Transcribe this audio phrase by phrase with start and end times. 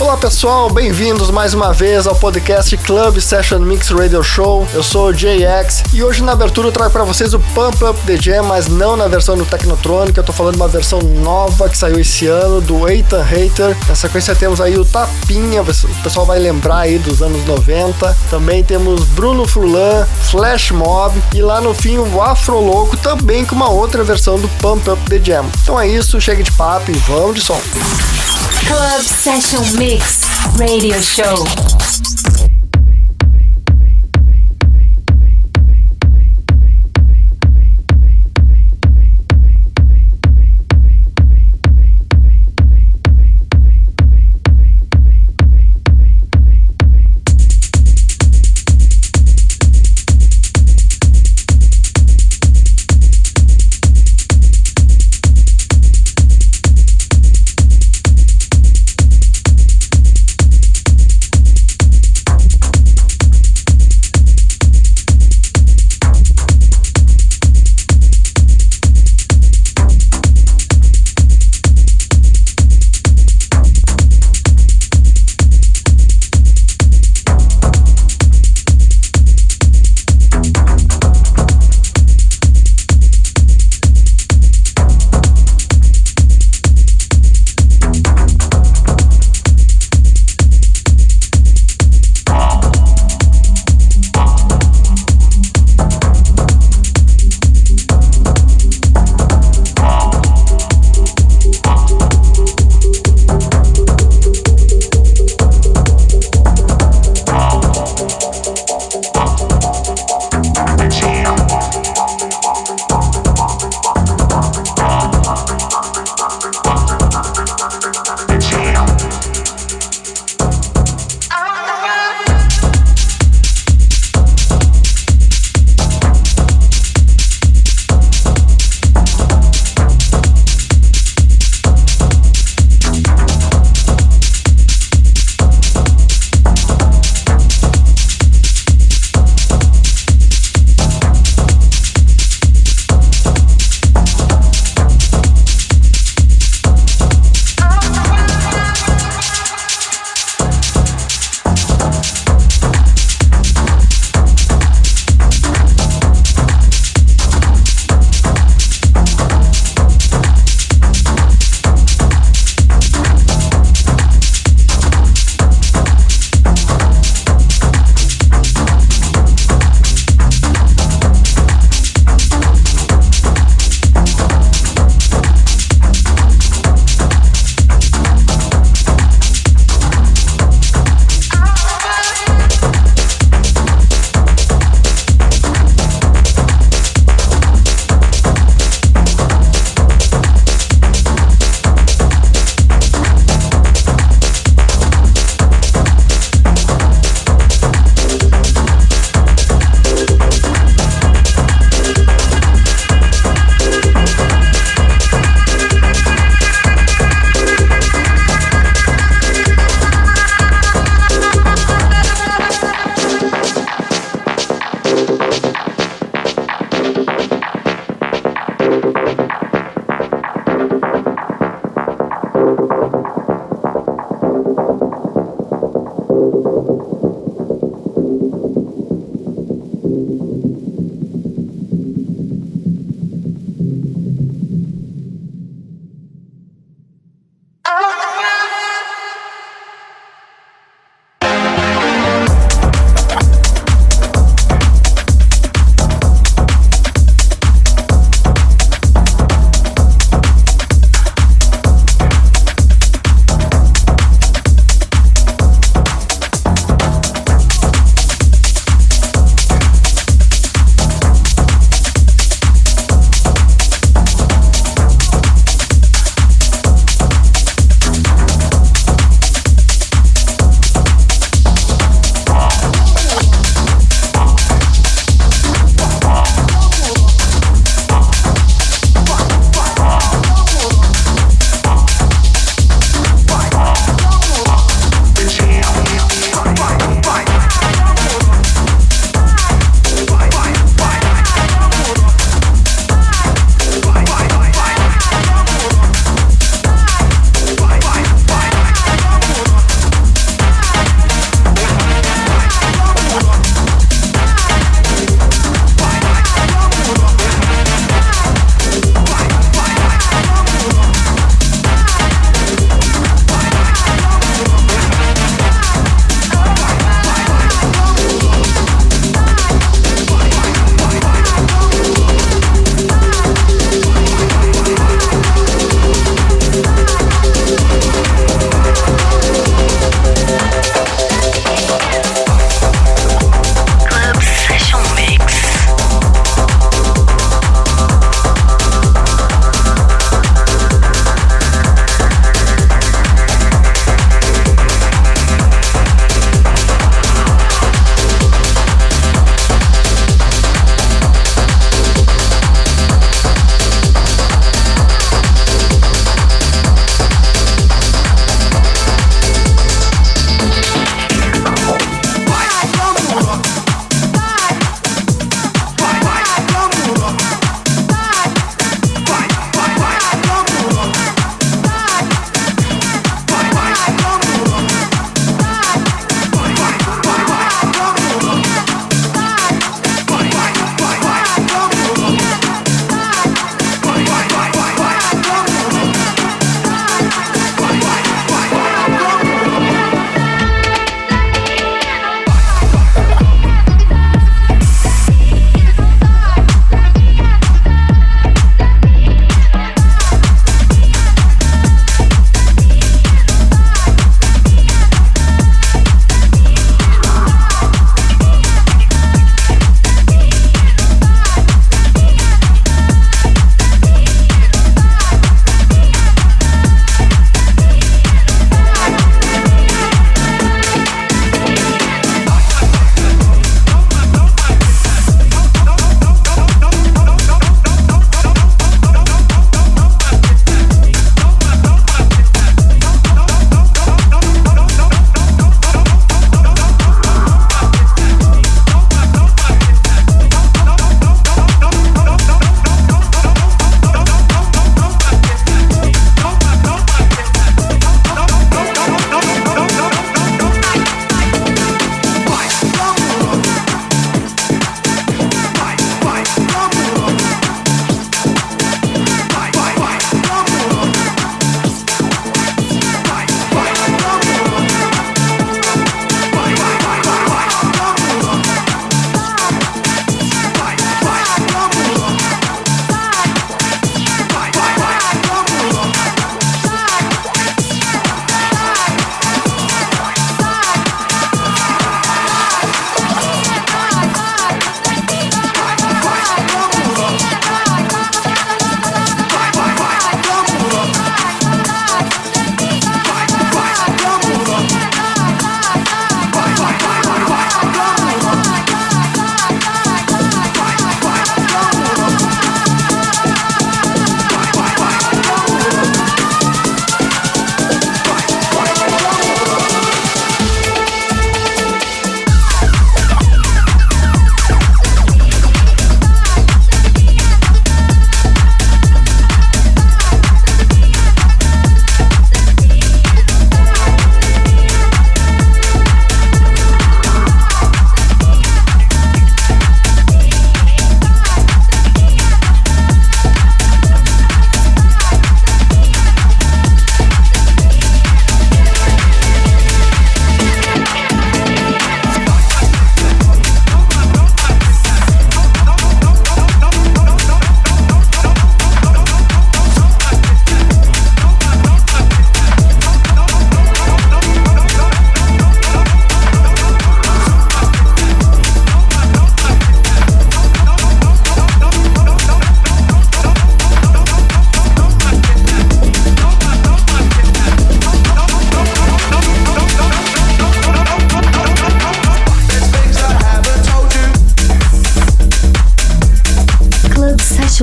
[0.00, 4.66] Olá pessoal, bem-vindos mais uma vez ao podcast Club Session Mix Radio Show.
[4.72, 8.00] Eu sou o JX e hoje na abertura eu trago para vocês o Pump Up
[8.06, 11.76] The Jam, mas não na versão do Technotronic, eu tô falando uma versão nova que
[11.76, 13.76] saiu esse ano do Ethan Hater.
[13.86, 18.16] Na sequência temos aí o Tapinha, o pessoal vai lembrar aí dos anos 90.
[18.30, 23.54] Também temos Bruno Furlan, Flash Mob e lá no fim o Afro Louco também com
[23.54, 25.44] uma outra versão do Pump Up The Jam.
[25.62, 27.60] Então é isso, chega de papo e vamos de som.
[28.66, 30.26] Club Session Mix
[30.58, 32.29] Radio Show.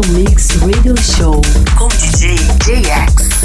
[0.06, 1.42] Mix Radio Show
[1.76, 3.37] com DJ JX.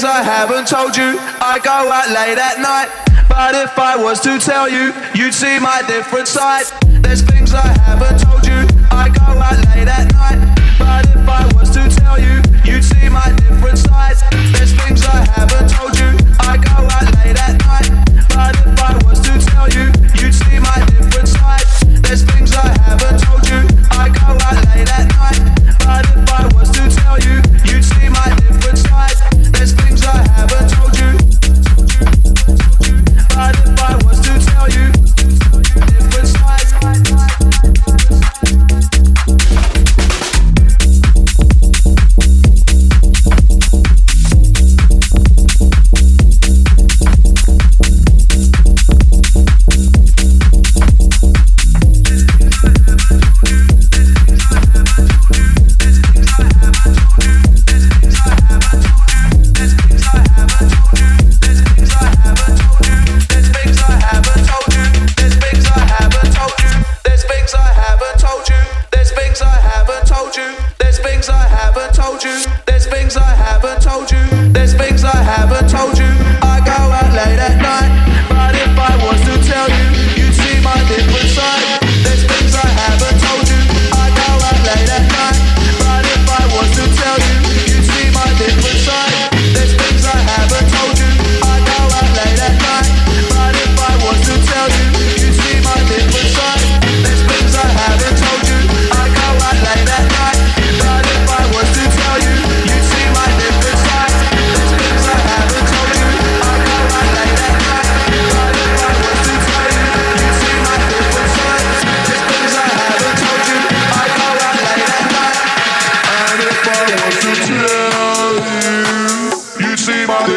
[0.00, 1.18] things I haven't told you.
[1.40, 2.88] I go out late at night,
[3.28, 6.64] but if I was to tell you, you'd see my different side.
[7.02, 8.64] There's things I haven't told you.
[8.90, 10.40] I go out late at night,
[10.78, 14.16] but if I was to tell you, you'd see my different side.
[14.54, 15.99] There's things I haven't told you.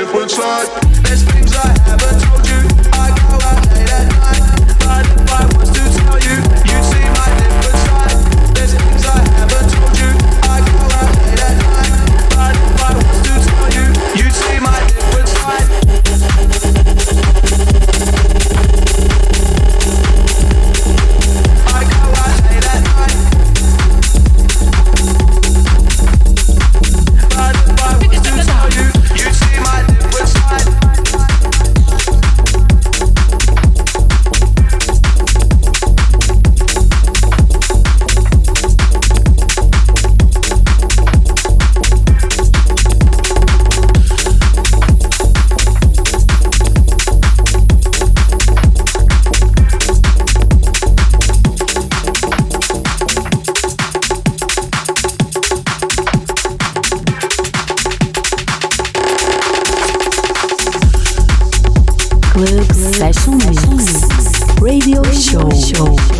[0.05, 0.67] different side.
[1.03, 2.22] There's dreams I have.
[65.75, 66.12] show.